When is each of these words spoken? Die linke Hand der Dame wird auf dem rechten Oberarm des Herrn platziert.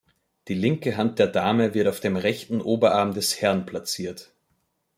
Die 0.47 0.55
linke 0.55 0.97
Hand 0.97 1.19
der 1.19 1.27
Dame 1.27 1.75
wird 1.75 1.87
auf 1.87 1.99
dem 1.99 2.15
rechten 2.17 2.59
Oberarm 2.59 3.13
des 3.13 3.39
Herrn 3.39 3.67
platziert. 3.67 4.31